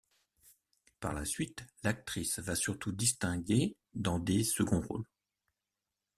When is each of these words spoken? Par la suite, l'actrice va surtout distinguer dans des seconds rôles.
Par 0.99 1.13
la 1.13 1.25
suite, 1.25 1.63
l'actrice 1.83 2.39
va 2.39 2.55
surtout 2.55 2.91
distinguer 2.91 3.77
dans 3.93 4.17
des 4.17 4.43
seconds 4.43 4.81
rôles. 4.81 5.05